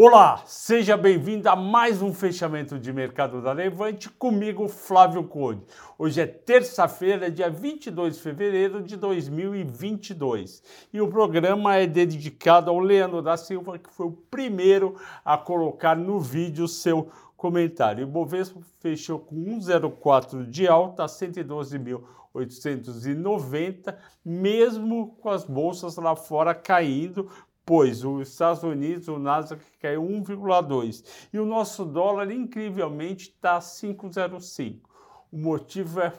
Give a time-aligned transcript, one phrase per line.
[0.00, 5.64] Olá, seja bem-vindo a mais um fechamento de mercado da Levante comigo, Flávio Conde.
[5.98, 12.78] Hoje é terça-feira, dia 22 de fevereiro de 2022 e o programa é dedicado ao
[12.78, 18.04] Leandro da Silva, que foi o primeiro a colocar no vídeo seu comentário.
[18.04, 26.54] O Bovespa fechou com 1,04 de alta a 112.890, mesmo com as bolsas lá fora
[26.54, 27.28] caindo,
[27.68, 34.78] pois os Estados Unidos, o Nasdaq caiu 1,2 e o nosso dólar incrivelmente está 5,05.
[35.30, 36.10] O motivo é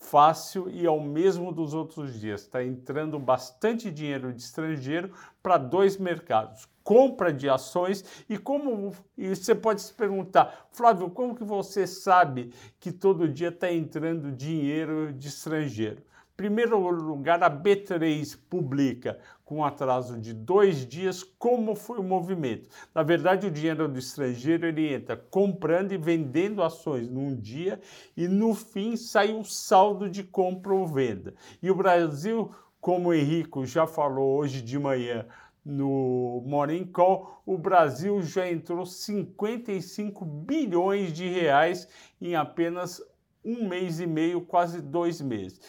[0.00, 2.40] fácil e é o mesmo dos outros dias.
[2.40, 9.28] Está entrando bastante dinheiro de estrangeiro para dois mercados, compra de ações e como e
[9.28, 15.12] você pode se perguntar, Flávio, como que você sabe que todo dia está entrando dinheiro
[15.12, 16.02] de estrangeiro?
[16.36, 22.68] Primeiro lugar, a B3 publica com atraso de dois dias como foi o movimento.
[22.94, 27.80] Na verdade, o dinheiro do estrangeiro ele entra comprando e vendendo ações num dia
[28.14, 31.34] e no fim sai um saldo de compra ou venda.
[31.62, 32.50] E o Brasil,
[32.82, 35.24] como o Henrico já falou hoje de manhã
[35.64, 41.88] no Morning Call, o Brasil já entrou 55 bilhões de reais
[42.20, 43.00] em apenas
[43.42, 45.60] um mês e meio, quase dois meses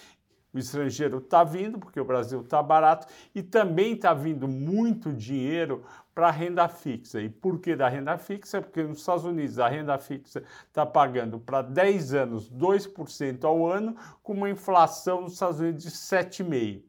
[0.54, 5.84] o estrangeiro está vindo, porque o Brasil está barato, e também está vindo muito dinheiro
[6.16, 7.22] para a renda fixa.
[7.22, 8.62] E por que da renda fixa?
[8.62, 13.96] Porque nos Estados Unidos a renda fixa está pagando para 10 anos 2% ao ano,
[14.24, 16.88] com uma inflação nos Estados Unidos de 7,5%.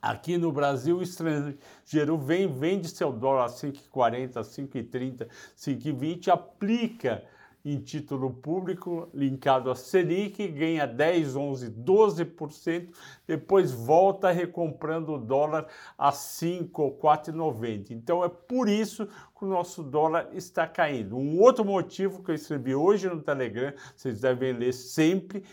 [0.00, 7.24] Aqui no Brasil, o estrangeiro vem, vende seu dólar a 5,40, 5,30, 5,20, aplica
[7.64, 12.88] em título público linkado a Selic, ganha 10, 11, 12%,
[13.26, 17.90] depois volta recomprando o dólar a 5 ou 4,90.
[17.90, 21.16] Então é por isso que o nosso dólar está caindo.
[21.16, 25.44] Um outro motivo que eu escrevi hoje no Telegram, vocês devem ler sempre,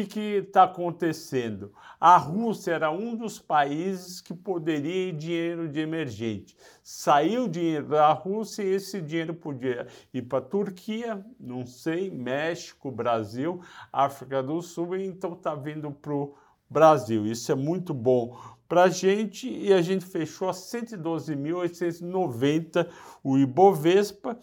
[0.00, 1.70] que está acontecendo?
[2.00, 6.56] A Rússia era um dos países que poderia ir dinheiro de emergente.
[6.82, 12.90] Saiu dinheiro da Rússia e esse dinheiro podia ir para a Turquia, não sei, México,
[12.90, 13.60] Brasil,
[13.92, 16.34] África do Sul, então está vindo para o
[16.70, 17.26] Brasil.
[17.26, 22.88] Isso é muito bom para a gente e a gente fechou a 112.890
[23.22, 24.38] o Ibovespa,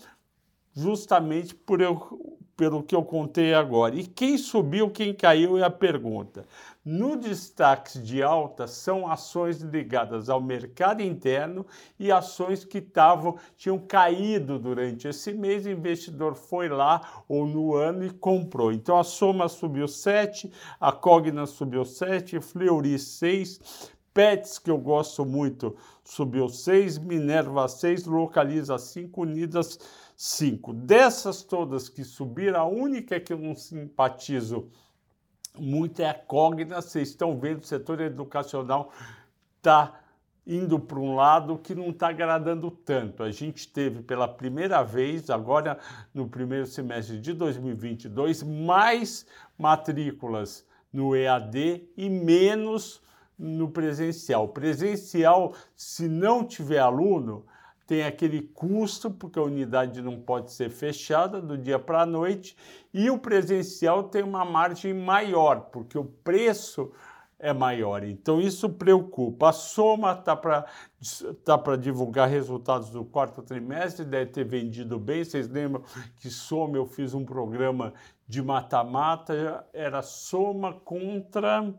[0.76, 3.96] justamente por eu pelo que eu contei agora.
[3.96, 6.46] E quem subiu, quem caiu é a pergunta.
[6.84, 11.66] No destaque de alta são ações ligadas ao mercado interno
[11.98, 15.66] e ações que tavam, tinham caído durante esse mês.
[15.66, 18.74] O investidor foi lá ou no ano e comprou.
[18.74, 23.90] Então a Soma subiu 7, a Cogna subiu 7, Fleury 6,
[24.20, 29.80] Pets, que eu gosto muito, subiu 6, Minerva 6, Localiza 5, Unidas
[30.14, 30.74] cinco.
[30.74, 34.68] Dessas todas que subiram, a única que eu não simpatizo
[35.58, 36.82] muito é a Cogna.
[36.82, 38.92] Vocês estão vendo, o setor educacional
[39.56, 40.02] está
[40.46, 43.24] indo para um lado que não está agradando tanto.
[43.24, 45.80] A gente teve pela primeira vez, agora
[46.14, 49.26] no primeiro semestre de 2022, mais
[49.58, 53.02] matrículas no EAD e menos
[53.40, 54.50] no presencial.
[54.50, 57.46] Presencial, se não tiver aluno,
[57.88, 62.56] tem aquele custo, porque a unidade não pode ser fechada do dia para a noite,
[62.94, 66.92] e o presencial tem uma margem maior, porque o preço
[67.40, 68.04] é maior.
[68.04, 69.50] Então isso preocupa.
[69.50, 70.66] A Soma está para
[71.44, 75.24] tá divulgar resultados do quarto trimestre, deve ter vendido bem.
[75.24, 75.82] Vocês lembram
[76.18, 77.94] que Soma eu fiz um programa
[78.28, 81.74] de mata-mata, era Soma contra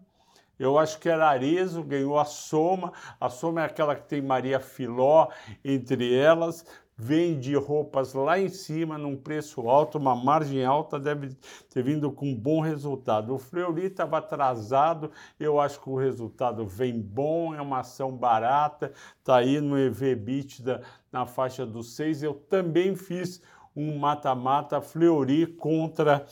[0.60, 2.92] eu acho que era Arezo, ganhou a Soma.
[3.18, 5.28] A Soma é aquela que tem Maria Filó
[5.64, 6.66] entre elas.
[6.94, 11.34] Vende roupas lá em cima, num preço alto, uma margem alta, deve
[11.70, 13.34] ter vindo com um bom resultado.
[13.34, 18.92] O Fleury estava atrasado, eu acho que o resultado vem bom, é uma ação barata,
[19.18, 22.22] está aí no EV/EBITDA na faixa dos 6.
[22.22, 23.40] Eu também fiz
[23.74, 26.26] um mata-mata Fleury contra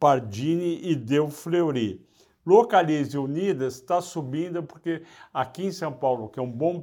[0.00, 2.04] Pardini e deu Fleury.
[2.44, 5.02] Localize Unidas está subindo porque
[5.32, 6.82] aqui em São Paulo, que é um bom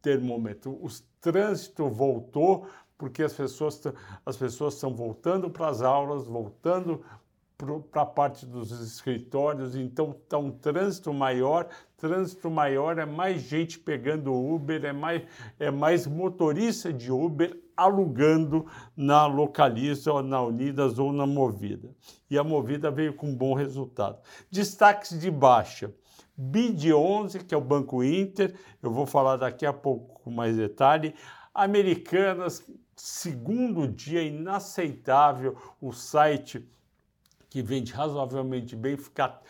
[0.00, 0.88] termômetro, o
[1.20, 2.66] trânsito voltou
[2.96, 3.80] porque as pessoas
[4.26, 7.02] as pessoas estão voltando para as aulas, voltando
[7.90, 11.68] para a parte dos escritórios, então está um trânsito maior.
[11.96, 15.22] Trânsito maior é mais gente pegando Uber, é mais,
[15.58, 18.66] é mais motorista de Uber alugando
[18.96, 21.90] na Localiza, ou na Unidas ou na Movida.
[22.30, 24.18] E a Movida veio com um bom resultado.
[24.50, 25.92] Destaques de baixa.
[26.36, 30.56] BID 11, que é o Banco Inter, eu vou falar daqui a pouco com mais
[30.56, 31.14] detalhe.
[31.54, 32.64] Americanas
[33.00, 36.66] segundo dia inaceitável o site
[37.50, 39.42] que vende razoavelmente bem ficar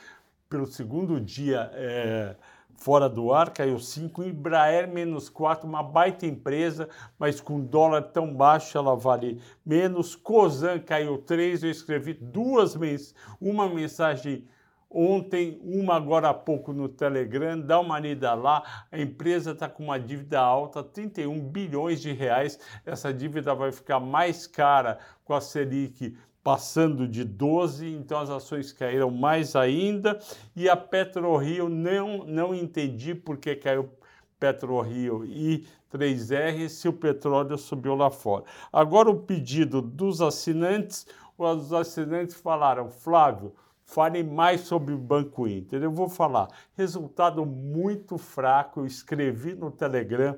[0.49, 2.35] pelo segundo dia é,
[2.75, 6.88] fora do ar, caiu 5, Embraer menos 4, uma baita empresa,
[7.19, 13.14] mas com dólar tão baixo ela vale menos, Cosan caiu 3, eu escrevi duas mens
[13.38, 14.49] uma mensagem
[14.91, 19.85] ontem, uma agora há pouco no Telegram, dá uma lida lá, a empresa está com
[19.85, 25.41] uma dívida alta, 31 bilhões de reais, essa dívida vai ficar mais cara com a
[25.41, 30.19] Selic passando de 12, então as ações caíram mais ainda,
[30.57, 33.91] e a PetroRio não, não entendi por que caiu
[34.39, 38.45] PetroRio e 3R se o petróleo subiu lá fora.
[38.73, 41.07] Agora o pedido dos assinantes,
[41.37, 43.53] os assinantes falaram, Flávio,
[43.85, 45.83] fale mais sobre o Banco Inter.
[45.83, 50.37] Eu vou falar, resultado muito fraco, eu escrevi no Telegram,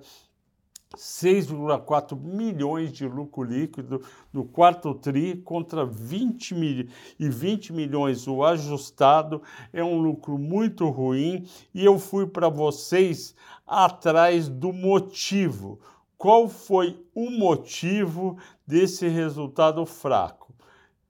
[0.97, 4.03] 6,4 milhões de lucro líquido
[4.33, 9.43] no quarto TRI contra 20 mil, e 20 milhões o ajustado.
[9.73, 13.35] É um lucro muito ruim e eu fui para vocês
[13.67, 15.81] atrás do motivo.
[16.17, 20.53] Qual foi o motivo desse resultado fraco?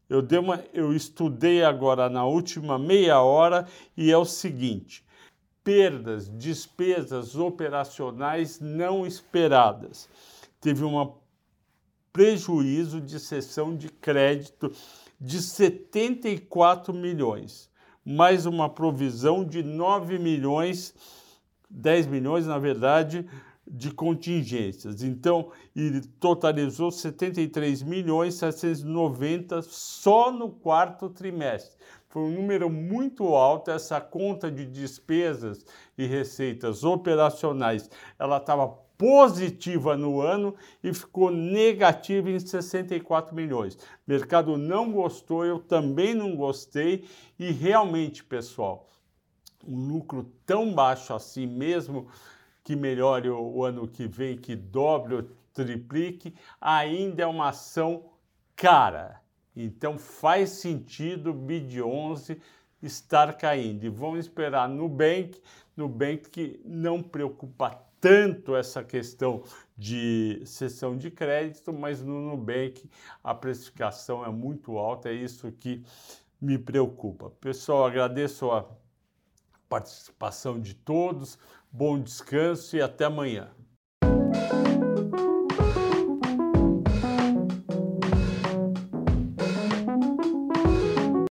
[0.09, 5.05] Eu, dei uma, eu estudei agora na última meia hora e é o seguinte:
[5.65, 10.09] perdas, despesas operacionais não esperadas.
[10.61, 11.15] Teve um
[12.13, 14.71] prejuízo de cessão de crédito
[15.21, 17.71] de 74 milhões,
[18.05, 20.95] mais uma provisão de 9 milhões,
[21.71, 23.27] 10 milhões, na verdade,
[23.67, 25.03] de contingências.
[25.03, 31.77] Então, ele totalizou 73 milhões 790 só no quarto trimestre
[32.13, 33.71] foi um número muito alto.
[33.71, 35.65] Essa conta de despesas
[35.97, 37.89] e receitas operacionais,
[38.19, 38.69] ela estava
[38.99, 40.55] positiva no ano
[40.85, 43.77] e ficou negativa em 64 milhões.
[43.77, 48.91] O mercado não gostou, eu também não gostei e realmente, pessoal,
[49.67, 52.09] um lucro tão baixo assim mesmo
[52.63, 55.23] que melhore o ano que vem, que dobre ou
[55.55, 58.05] triplique, ainda é uma ação
[58.55, 59.22] cara.
[59.55, 62.41] Então faz sentido o BID 11
[62.83, 63.85] estar caindo.
[63.85, 65.41] E vamos esperar Nubank,
[65.77, 67.71] Nubank que não preocupa
[68.01, 69.45] tanto essa questão
[69.79, 72.91] de sessão de crédito, mas no Nubank
[73.23, 75.85] a precificação é muito alta, é isso que
[76.41, 77.31] me preocupa.
[77.41, 78.69] Pessoal, agradeço a
[79.69, 81.39] participação de todos,
[81.71, 83.49] bom descanso e até amanhã.